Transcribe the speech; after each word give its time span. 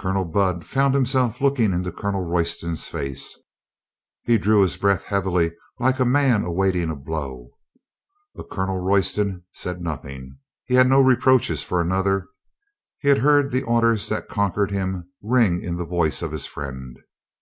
Colonel 0.00 0.24
Budd 0.24 0.64
found 0.64 0.94
himself 0.94 1.42
looking 1.42 1.74
into 1.74 1.92
Colonel 1.92 2.24
Royston's 2.24 2.88
face. 2.88 3.38
He 4.22 4.38
drew 4.38 4.62
his 4.62 4.78
breath 4.78 5.04
heavily 5.04 5.52
like 5.78 6.00
a 6.00 6.06
man 6.06 6.44
awaiting 6.44 6.88
a 6.88 6.96
blow. 6.96 7.50
But 8.34 8.48
Colonel 8.48 8.78
Royston 8.78 9.44
said 9.52 9.82
nothing. 9.82 10.38
He 10.64 10.76
had 10.76 10.88
no 10.88 11.02
reproaches 11.02 11.62
for 11.62 11.78
another. 11.82 12.28
He 13.00 13.08
had 13.10 13.18
heard 13.18 13.50
the 13.50 13.64
orders 13.64 14.08
that 14.08 14.28
conquered 14.30 14.70
him 14.70 15.10
ring 15.20 15.60
in 15.62 15.76
the 15.76 15.84
voice 15.84 16.22
of 16.22 16.32
his 16.32 16.46
friend. 16.46 16.98